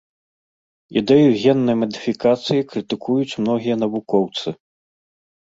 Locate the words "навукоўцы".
3.83-4.47